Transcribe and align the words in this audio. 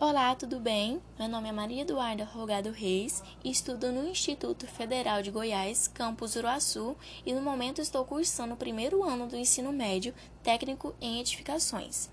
Olá, 0.00 0.34
tudo 0.34 0.58
bem? 0.58 0.98
Meu 1.18 1.28
nome 1.28 1.50
é 1.50 1.52
Maria 1.52 1.82
Eduarda 1.82 2.24
Rogado 2.24 2.70
Reis 2.70 3.22
e 3.44 3.50
estudo 3.50 3.92
no 3.92 4.08
Instituto 4.08 4.66
Federal 4.66 5.20
de 5.20 5.30
Goiás, 5.30 5.88
campus 5.88 6.36
Uruaçu, 6.36 6.96
e 7.26 7.34
no 7.34 7.42
momento 7.42 7.82
estou 7.82 8.02
cursando 8.06 8.54
o 8.54 8.56
primeiro 8.56 9.04
ano 9.04 9.26
do 9.26 9.36
ensino 9.36 9.70
médio 9.70 10.14
técnico 10.42 10.94
em 11.02 11.20
edificações. 11.20 12.08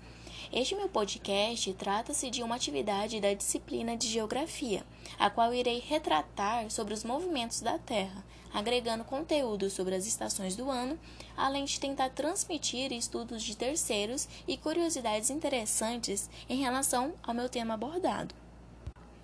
Este 0.52 0.74
meu 0.74 0.90
podcast 0.90 1.72
trata-se 1.72 2.28
de 2.28 2.42
uma 2.42 2.56
atividade 2.56 3.22
da 3.22 3.32
disciplina 3.32 3.96
de 3.96 4.06
Geografia, 4.06 4.84
a 5.18 5.30
qual 5.30 5.54
irei 5.54 5.78
retratar 5.78 6.70
sobre 6.70 6.92
os 6.92 7.04
movimentos 7.04 7.62
da 7.62 7.78
Terra, 7.78 8.22
agregando 8.52 9.04
conteúdo 9.04 9.70
sobre 9.70 9.94
as 9.94 10.06
estações 10.06 10.56
do 10.56 10.70
ano, 10.70 10.98
além 11.36 11.64
de 11.64 11.78
tentar 11.78 12.10
transmitir 12.10 12.92
estudos 12.92 13.42
de 13.42 13.56
terceiros 13.56 14.28
e 14.46 14.56
curiosidades 14.56 15.30
interessantes 15.30 16.28
em 16.48 16.60
relação 16.60 17.14
ao 17.22 17.34
meu 17.34 17.48
tema 17.48 17.74
abordado. 17.74 18.34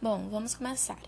Bom, 0.01 0.29
vamos 0.31 0.55
começar. 0.55 0.99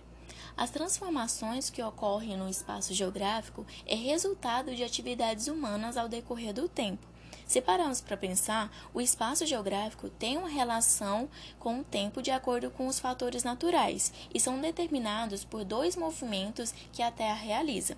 As 0.56 0.70
transformações 0.70 1.68
que 1.68 1.82
ocorrem 1.82 2.36
no 2.36 2.48
espaço 2.48 2.94
geográfico 2.94 3.66
é 3.84 3.94
resultado 3.94 4.74
de 4.74 4.82
atividades 4.82 5.48
humanas 5.48 5.96
ao 5.96 6.08
decorrer 6.08 6.54
do 6.54 6.68
tempo 6.68 7.06
se 7.46 7.60
pararmos 7.60 8.00
para 8.00 8.16
pensar, 8.16 8.72
o 8.92 9.00
espaço 9.00 9.46
geográfico 9.46 10.10
tem 10.10 10.36
uma 10.36 10.48
relação 10.48 11.28
com 11.60 11.78
o 11.78 11.84
tempo 11.84 12.20
de 12.20 12.32
acordo 12.32 12.72
com 12.72 12.88
os 12.88 12.98
fatores 12.98 13.44
naturais 13.44 14.12
e 14.34 14.40
são 14.40 14.60
determinados 14.60 15.44
por 15.44 15.64
dois 15.64 15.94
movimentos 15.94 16.74
que 16.92 17.02
a 17.02 17.10
Terra 17.10 17.34
realiza. 17.34 17.96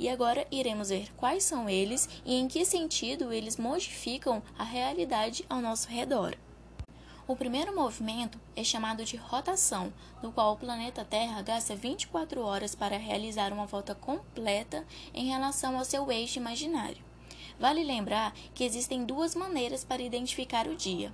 E 0.00 0.08
agora 0.08 0.46
iremos 0.50 0.88
ver 0.88 1.12
quais 1.14 1.44
são 1.44 1.68
eles 1.68 2.08
e 2.24 2.34
em 2.34 2.48
que 2.48 2.64
sentido 2.64 3.30
eles 3.34 3.58
modificam 3.58 4.42
a 4.58 4.64
realidade 4.64 5.44
ao 5.46 5.60
nosso 5.60 5.88
redor. 5.88 6.34
O 7.28 7.36
primeiro 7.36 7.76
movimento 7.76 8.40
é 8.56 8.64
chamado 8.64 9.04
de 9.04 9.18
rotação, 9.18 9.92
no 10.22 10.32
qual 10.32 10.54
o 10.54 10.56
planeta 10.56 11.04
Terra 11.04 11.42
gasta 11.42 11.76
24 11.76 12.40
horas 12.40 12.74
para 12.74 12.96
realizar 12.96 13.52
uma 13.52 13.66
volta 13.66 13.94
completa 13.94 14.86
em 15.12 15.26
relação 15.26 15.76
ao 15.76 15.84
seu 15.84 16.10
eixo 16.10 16.38
imaginário. 16.38 17.04
Vale 17.58 17.84
lembrar 17.84 18.34
que 18.54 18.64
existem 18.64 19.04
duas 19.04 19.34
maneiras 19.34 19.84
para 19.84 20.00
identificar 20.00 20.66
o 20.66 20.74
dia. 20.74 21.12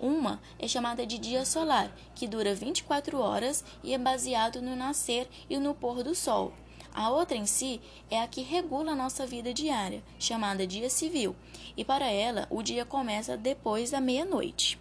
Uma 0.00 0.40
é 0.58 0.66
chamada 0.66 1.04
de 1.04 1.18
dia 1.18 1.44
solar, 1.44 1.94
que 2.14 2.26
dura 2.26 2.54
24 2.54 3.20
horas 3.20 3.62
e 3.84 3.92
é 3.92 3.98
baseado 3.98 4.62
no 4.62 4.74
nascer 4.74 5.28
e 5.50 5.58
no 5.58 5.74
pôr 5.74 6.02
do 6.02 6.14
sol. 6.14 6.54
A 6.94 7.08
outra 7.10 7.36
em 7.36 7.46
si 7.46 7.80
é 8.10 8.20
a 8.20 8.28
que 8.28 8.42
regula 8.42 8.92
a 8.92 8.96
nossa 8.96 9.26
vida 9.26 9.52
diária, 9.54 10.02
chamada 10.18 10.66
dia 10.66 10.90
civil, 10.90 11.34
e 11.74 11.84
para 11.84 12.06
ela 12.06 12.46
o 12.50 12.62
dia 12.62 12.84
começa 12.84 13.36
depois 13.36 13.90
da 13.90 14.00
meia-noite. 14.00 14.78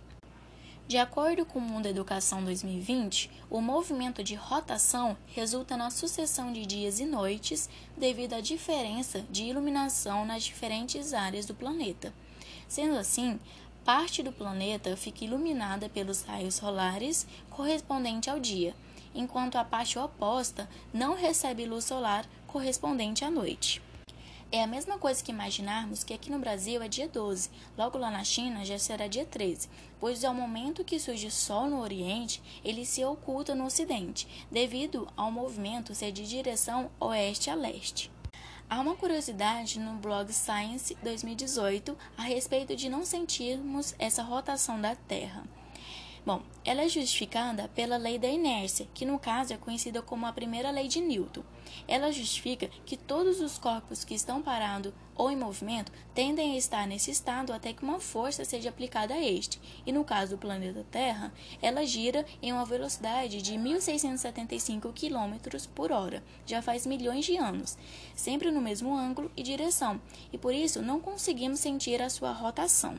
De 0.91 0.97
acordo 0.97 1.45
com 1.45 1.57
o 1.57 1.61
Mundo 1.61 1.85
Educação 1.85 2.43
2020, 2.43 3.31
o 3.49 3.61
movimento 3.61 4.21
de 4.21 4.35
rotação 4.35 5.15
resulta 5.27 5.77
na 5.77 5.89
sucessão 5.89 6.51
de 6.51 6.65
dias 6.65 6.99
e 6.99 7.05
noites 7.05 7.69
devido 7.95 8.33
à 8.33 8.41
diferença 8.41 9.23
de 9.29 9.45
iluminação 9.45 10.25
nas 10.25 10.43
diferentes 10.43 11.13
áreas 11.13 11.45
do 11.45 11.53
planeta. 11.53 12.13
Sendo 12.67 12.97
assim, 12.97 13.39
parte 13.85 14.21
do 14.21 14.33
planeta 14.33 14.97
fica 14.97 15.23
iluminada 15.23 15.87
pelos 15.87 16.23
raios 16.23 16.55
solares 16.55 17.25
correspondente 17.49 18.29
ao 18.29 18.37
dia, 18.37 18.75
enquanto 19.13 19.57
a 19.57 19.63
parte 19.63 19.97
oposta 19.97 20.69
não 20.93 21.15
recebe 21.15 21.65
luz 21.65 21.85
solar 21.85 22.25
correspondente 22.47 23.23
à 23.23 23.31
noite. 23.31 23.81
É 24.53 24.61
a 24.61 24.67
mesma 24.67 24.97
coisa 24.97 25.23
que 25.23 25.31
imaginarmos 25.31 26.03
que 26.03 26.13
aqui 26.13 26.29
no 26.29 26.37
Brasil 26.37 26.81
é 26.83 26.87
dia 26.89 27.07
12, 27.07 27.49
logo 27.77 27.97
lá 27.97 28.11
na 28.11 28.21
China 28.25 28.65
já 28.65 28.77
será 28.77 29.07
dia 29.07 29.25
13, 29.25 29.69
pois 29.97 30.25
ao 30.25 30.33
momento 30.33 30.83
que 30.83 30.99
surge 30.99 31.31
sol 31.31 31.69
no 31.69 31.79
Oriente, 31.79 32.43
ele 32.61 32.85
se 32.85 33.01
oculta 33.05 33.55
no 33.55 33.65
Ocidente, 33.65 34.27
devido 34.51 35.07
ao 35.15 35.31
movimento 35.31 35.95
ser 35.95 36.11
de 36.11 36.27
direção 36.27 36.91
oeste 36.99 37.49
a 37.49 37.55
leste. 37.55 38.11
Há 38.69 38.81
uma 38.81 38.95
curiosidade 38.95 39.79
no 39.79 39.93
blog 39.93 40.33
Science 40.33 40.97
2018 41.01 41.97
a 42.17 42.23
respeito 42.23 42.75
de 42.75 42.89
não 42.89 43.05
sentirmos 43.05 43.95
essa 43.97 44.21
rotação 44.21 44.81
da 44.81 44.95
Terra. 44.95 45.43
Bom, 46.23 46.43
ela 46.63 46.83
é 46.83 46.87
justificada 46.87 47.67
pela 47.69 47.97
lei 47.97 48.19
da 48.19 48.27
inércia, 48.27 48.87
que 48.93 49.05
no 49.05 49.17
caso 49.17 49.53
é 49.53 49.57
conhecida 49.57 50.03
como 50.03 50.27
a 50.27 50.31
primeira 50.31 50.69
lei 50.69 50.87
de 50.87 51.01
Newton. 51.01 51.41
Ela 51.87 52.11
justifica 52.11 52.69
que 52.85 52.95
todos 52.95 53.39
os 53.41 53.57
corpos 53.57 54.03
que 54.03 54.13
estão 54.13 54.39
parados 54.39 54.93
ou 55.15 55.31
em 55.31 55.35
movimento 55.35 55.91
tendem 56.13 56.53
a 56.53 56.57
estar 56.57 56.85
nesse 56.85 57.09
estado 57.09 57.51
até 57.51 57.73
que 57.73 57.81
uma 57.81 57.99
força 57.99 58.45
seja 58.45 58.69
aplicada 58.69 59.15
a 59.15 59.19
este. 59.19 59.59
E 59.83 59.91
no 59.91 60.03
caso 60.03 60.35
do 60.35 60.37
planeta 60.37 60.85
Terra, 60.91 61.33
ela 61.59 61.83
gira 61.87 62.23
em 62.39 62.53
uma 62.53 62.65
velocidade 62.65 63.41
de 63.41 63.57
1675 63.57 64.93
km 64.93 65.57
por 65.73 65.91
hora, 65.91 66.23
já 66.45 66.61
faz 66.61 66.85
milhões 66.85 67.25
de 67.25 67.35
anos, 67.35 67.75
sempre 68.15 68.51
no 68.51 68.61
mesmo 68.61 68.95
ângulo 68.95 69.31
e 69.35 69.41
direção, 69.41 69.99
e 70.31 70.37
por 70.37 70.53
isso 70.53 70.83
não 70.83 70.99
conseguimos 70.99 71.59
sentir 71.59 71.99
a 71.99 72.11
sua 72.11 72.31
rotação. 72.31 72.95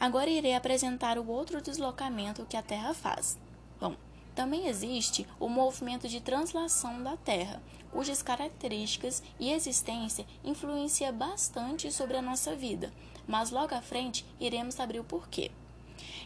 Agora 0.00 0.30
irei 0.30 0.54
apresentar 0.54 1.18
o 1.18 1.28
outro 1.28 1.60
deslocamento 1.60 2.46
que 2.46 2.56
a 2.56 2.62
Terra 2.62 2.94
faz. 2.94 3.36
Bom, 3.80 3.96
também 4.34 4.68
existe 4.68 5.26
o 5.40 5.48
movimento 5.48 6.08
de 6.08 6.20
translação 6.20 7.02
da 7.02 7.16
Terra, 7.16 7.60
cujas 7.90 8.22
características 8.22 9.22
e 9.40 9.50
existência 9.50 10.24
influenciam 10.44 11.12
bastante 11.12 11.90
sobre 11.90 12.16
a 12.16 12.22
nossa 12.22 12.54
vida, 12.54 12.92
mas 13.26 13.50
logo 13.50 13.74
à 13.74 13.82
frente 13.82 14.24
iremos 14.38 14.78
abrir 14.78 15.00
o 15.00 15.04
porquê. 15.04 15.50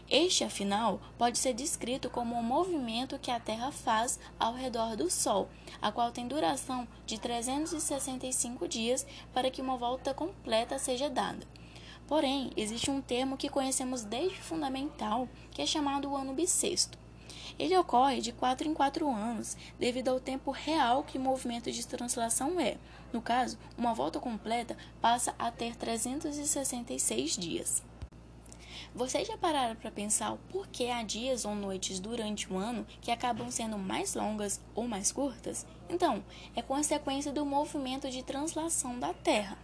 Este, 0.07 0.43
afinal, 0.43 1.01
pode 1.17 1.39
ser 1.39 1.53
descrito 1.53 2.09
como 2.11 2.35
um 2.35 2.43
movimento 2.43 3.17
que 3.17 3.31
a 3.31 3.39
Terra 3.39 3.71
faz 3.71 4.19
ao 4.39 4.53
redor 4.53 4.95
do 4.95 5.09
Sol, 5.09 5.49
a 5.81 5.91
qual 5.91 6.11
tem 6.11 6.27
duração 6.27 6.87
de 7.07 7.17
365 7.17 8.67
dias 8.67 9.03
para 9.33 9.49
que 9.49 9.61
uma 9.61 9.77
volta 9.77 10.13
completa 10.13 10.77
seja 10.77 11.09
dada. 11.09 11.47
Porém, 12.13 12.51
existe 12.55 12.91
um 12.91 13.01
termo 13.01 13.35
que 13.35 13.49
conhecemos 13.49 14.03
desde 14.03 14.37
o 14.37 14.43
fundamental, 14.43 15.27
que 15.49 15.63
é 15.63 15.65
chamado 15.65 16.15
ano 16.15 16.31
bissexto. 16.31 16.95
Ele 17.57 17.75
ocorre 17.75 18.21
de 18.21 18.31
4 18.31 18.67
em 18.67 18.73
4 18.75 19.09
anos, 19.09 19.57
devido 19.79 20.09
ao 20.09 20.19
tempo 20.19 20.51
real 20.51 21.03
que 21.03 21.17
o 21.17 21.21
movimento 21.21 21.71
de 21.71 21.87
translação 21.87 22.59
é. 22.59 22.77
No 23.11 23.19
caso, 23.19 23.57
uma 23.75 23.95
volta 23.95 24.19
completa 24.19 24.77
passa 25.01 25.33
a 25.39 25.49
ter 25.49 25.75
366 25.75 27.35
dias. 27.35 27.81
Vocês 28.93 29.27
já 29.27 29.35
pararam 29.35 29.75
para 29.75 29.89
pensar 29.89 30.33
o 30.33 30.37
porquê 30.51 30.89
há 30.89 31.01
dias 31.01 31.45
ou 31.45 31.55
noites 31.55 31.99
durante 31.99 32.47
o 32.53 32.57
ano 32.57 32.85
que 33.01 33.09
acabam 33.09 33.49
sendo 33.49 33.79
mais 33.79 34.13
longas 34.13 34.61
ou 34.75 34.87
mais 34.87 35.11
curtas? 35.11 35.65
Então, 35.89 36.23
é 36.55 36.61
consequência 36.61 37.31
do 37.31 37.43
movimento 37.43 38.07
de 38.11 38.21
translação 38.21 38.99
da 38.99 39.15
Terra. 39.15 39.57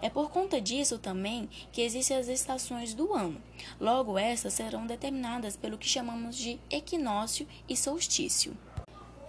É 0.00 0.08
por 0.08 0.30
conta 0.30 0.60
disso 0.60 0.98
também 0.98 1.48
que 1.72 1.82
existem 1.82 2.16
as 2.16 2.28
estações 2.28 2.94
do 2.94 3.12
ano. 3.14 3.40
Logo, 3.80 4.18
essas 4.18 4.54
serão 4.54 4.86
determinadas 4.86 5.56
pelo 5.56 5.78
que 5.78 5.88
chamamos 5.88 6.36
de 6.36 6.58
equinócio 6.70 7.46
e 7.68 7.76
solstício. 7.76 8.56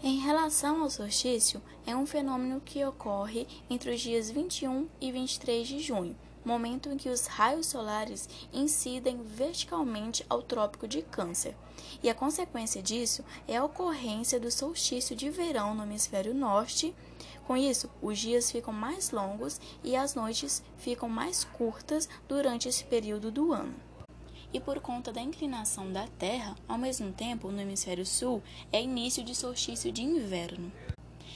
Em 0.04 0.20
relação 0.20 0.84
ao 0.84 0.90
solstício, 0.92 1.62
é 1.86 1.96
um 1.96 2.06
fenômeno 2.06 2.62
que 2.62 2.86
ocorre 2.86 3.48
entre 3.68 3.92
os 3.92 4.00
dias 4.00 4.30
21 4.30 4.88
e 5.02 5.12
23 5.12 5.68
de 5.68 5.80
junho, 5.80 6.16
momento 6.46 6.90
em 6.90 6.98
que 6.98 7.10
os 7.10 7.26
raios 7.26 7.66
solares 7.66 8.30
incidem 8.54 9.22
verticalmente 9.24 10.24
ao 10.30 10.44
Trópico 10.44 10.88
de 10.88 11.02
Câncer. 11.02 11.56
E 12.02 12.10
a 12.10 12.16
consequência 12.16 12.82
disso 12.82 13.24
é 13.48 13.58
a 13.58 13.64
ocorrência 13.64 14.40
do 14.40 14.52
solstício 14.52 15.16
de 15.16 15.30
verão 15.30 15.74
no 15.74 15.84
hemisfério 15.84 16.34
norte. 16.34 16.94
Com 17.48 17.56
isso, 17.56 17.90
os 18.02 18.20
dias 18.20 18.52
ficam 18.52 18.74
mais 18.74 19.10
longos 19.12 19.60
e 19.82 19.96
as 19.96 20.14
noites 20.14 20.62
ficam 20.78 21.08
mais 21.08 21.46
curtas 21.46 22.08
durante 22.28 22.68
esse 22.68 22.84
período 22.84 23.32
do 23.32 23.54
ano 23.54 23.74
e 24.54 24.60
por 24.60 24.80
conta 24.80 25.12
da 25.12 25.22
inclinação 25.22 25.92
da 25.92 26.08
Terra, 26.08 26.56
ao 26.68 26.78
mesmo 26.78 27.12
tempo, 27.12 27.52
no 27.52 27.62
hemisfério 27.62 28.06
sul, 28.06 28.42
é 28.72 28.82
início 28.82 29.24
de 29.24 29.36
solstício 29.36 29.92
de 29.92 30.02
inverno. 30.02 30.72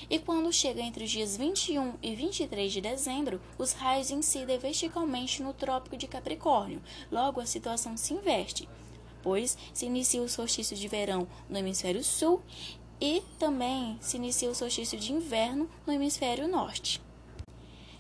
E 0.09 0.17
quando 0.17 0.51
chega 0.51 0.81
entre 0.81 1.03
os 1.03 1.11
dias 1.11 1.37
21 1.37 1.93
e 2.01 2.15
23 2.15 2.71
de 2.71 2.81
dezembro, 2.81 3.41
os 3.57 3.73
raios 3.73 4.09
incidem 4.09 4.57
verticalmente 4.57 5.43
no 5.43 5.53
Trópico 5.53 5.95
de 5.95 6.07
Capricórnio. 6.07 6.81
Logo, 7.11 7.39
a 7.39 7.45
situação 7.45 7.95
se 7.95 8.13
inverte, 8.13 8.67
pois 9.21 9.57
se 9.73 9.85
inicia 9.85 10.21
o 10.21 10.29
solstício 10.29 10.75
de 10.75 10.87
verão 10.87 11.27
no 11.49 11.57
hemisfério 11.57 12.03
sul 12.03 12.41
e 13.01 13.23
também 13.39 13.97
se 13.99 14.17
inicia 14.17 14.49
o 14.51 14.55
solstício 14.55 14.97
de 14.97 15.11
inverno 15.11 15.67
no 15.87 15.91
hemisfério 15.91 16.47
norte. 16.47 17.01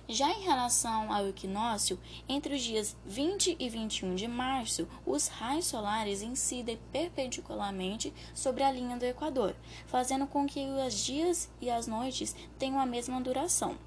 Já 0.07 0.29
em 0.29 0.43
relação 0.43 1.11
ao 1.11 1.27
equinócio, 1.27 1.97
entre 2.27 2.53
os 2.53 2.61
dias 2.61 2.97
20 3.05 3.55
e 3.57 3.69
21 3.69 4.13
de 4.13 4.27
março, 4.27 4.87
os 5.05 5.27
raios 5.27 5.65
solares 5.65 6.21
incidem 6.21 6.77
perpendicularmente 6.91 8.13
sobre 8.35 8.61
a 8.61 8.71
linha 8.71 8.97
do 8.97 9.05
Equador, 9.05 9.55
fazendo 9.87 10.27
com 10.27 10.45
que 10.45 10.59
os 10.59 10.93
dias 10.93 11.49
e 11.61 11.69
as 11.69 11.87
noites 11.87 12.35
tenham 12.59 12.79
a 12.79 12.85
mesma 12.85 13.21
duração. 13.21 13.77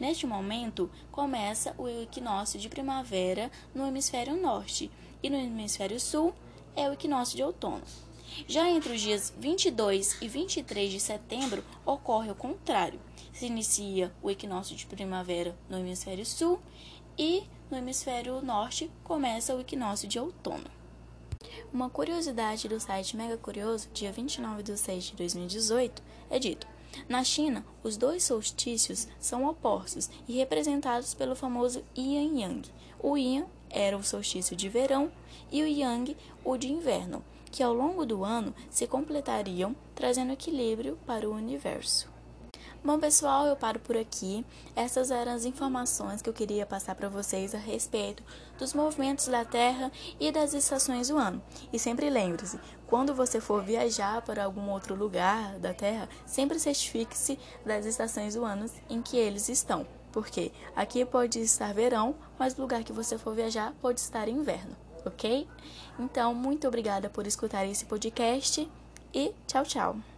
Neste 0.00 0.26
momento, 0.26 0.90
começa 1.12 1.74
o 1.76 1.86
equinócio 1.86 2.58
de 2.58 2.68
primavera 2.68 3.50
no 3.74 3.86
hemisfério 3.86 4.40
norte 4.40 4.90
e 5.22 5.28
no 5.28 5.36
hemisfério 5.36 6.00
sul 6.00 6.32
é 6.74 6.88
o 6.88 6.94
equinócio 6.94 7.36
de 7.36 7.42
outono. 7.42 7.82
Já 8.46 8.68
entre 8.68 8.92
os 8.92 9.00
dias 9.00 9.32
22 9.38 10.18
e 10.20 10.28
23 10.28 10.90
de 10.90 11.00
setembro 11.00 11.64
ocorre 11.84 12.30
o 12.30 12.34
contrário. 12.34 13.00
Se 13.32 13.46
inicia 13.46 14.12
o 14.22 14.30
equinócio 14.30 14.76
de 14.76 14.86
primavera 14.86 15.56
no 15.68 15.78
hemisfério 15.78 16.24
sul 16.24 16.60
e 17.16 17.44
no 17.70 17.76
hemisfério 17.76 18.40
norte 18.42 18.90
começa 19.04 19.54
o 19.54 19.60
equinócio 19.60 20.08
de 20.08 20.18
outono. 20.18 20.70
Uma 21.72 21.90
curiosidade 21.90 22.68
do 22.68 22.80
site 22.80 23.16
Mega 23.16 23.36
Curioso, 23.36 23.88
dia 23.92 24.10
29 24.10 24.62
de 24.62 24.76
6 24.76 25.04
de 25.04 25.16
2018, 25.16 26.02
é 26.30 26.38
dito: 26.38 26.66
na 27.08 27.22
China, 27.22 27.64
os 27.82 27.96
dois 27.96 28.24
solstícios 28.24 29.06
são 29.18 29.46
opostos 29.46 30.10
e 30.26 30.34
representados 30.34 31.14
pelo 31.14 31.36
famoso 31.36 31.84
Yin 31.96 32.40
Yang. 32.40 32.70
O 32.98 33.16
Yin 33.16 33.44
era 33.70 33.96
o 33.96 34.02
solstício 34.02 34.56
de 34.56 34.68
verão 34.68 35.10
e 35.50 35.62
o 35.62 35.66
Yang 35.66 36.16
o 36.44 36.56
de 36.56 36.70
inverno, 36.70 37.24
que 37.50 37.62
ao 37.62 37.72
longo 37.72 38.04
do 38.04 38.24
ano 38.24 38.54
se 38.70 38.86
completariam, 38.86 39.74
trazendo 39.94 40.32
equilíbrio 40.32 40.98
para 41.06 41.28
o 41.28 41.34
universo. 41.34 42.08
Bom, 42.82 42.96
pessoal, 42.98 43.44
eu 43.44 43.56
paro 43.56 43.80
por 43.80 43.96
aqui. 43.96 44.46
Essas 44.76 45.10
eram 45.10 45.32
as 45.32 45.44
informações 45.44 46.22
que 46.22 46.28
eu 46.30 46.32
queria 46.32 46.64
passar 46.64 46.94
para 46.94 47.08
vocês 47.08 47.52
a 47.52 47.58
respeito 47.58 48.22
dos 48.56 48.72
movimentos 48.72 49.26
da 49.26 49.44
Terra 49.44 49.90
e 50.20 50.30
das 50.30 50.54
estações 50.54 51.08
do 51.08 51.16
ano. 51.16 51.42
E 51.72 51.78
sempre 51.78 52.08
lembre-se, 52.08 52.58
quando 52.86 53.12
você 53.12 53.40
for 53.40 53.64
viajar 53.64 54.22
para 54.22 54.44
algum 54.44 54.70
outro 54.70 54.94
lugar 54.94 55.58
da 55.58 55.74
Terra, 55.74 56.08
sempre 56.24 56.60
certifique-se 56.60 57.38
das 57.66 57.84
estações 57.84 58.34
do 58.34 58.44
ano 58.44 58.70
em 58.88 59.02
que 59.02 59.16
eles 59.16 59.48
estão. 59.48 59.97
Porque 60.18 60.50
aqui 60.74 61.04
pode 61.04 61.38
estar 61.38 61.72
verão, 61.72 62.12
mas 62.36 62.58
o 62.58 62.60
lugar 62.60 62.82
que 62.82 62.92
você 62.92 63.16
for 63.16 63.36
viajar 63.36 63.72
pode 63.80 64.00
estar 64.00 64.26
inverno, 64.26 64.76
ok? 65.06 65.46
Então, 65.96 66.34
muito 66.34 66.66
obrigada 66.66 67.08
por 67.08 67.24
escutar 67.24 67.64
esse 67.66 67.84
podcast 67.84 68.68
e 69.14 69.32
tchau, 69.46 69.62
tchau! 69.62 70.17